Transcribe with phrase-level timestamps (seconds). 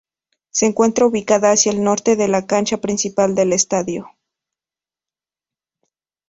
[0.49, 4.09] Se encuentra ubicada hacia el norte de la cancha principal del estadio.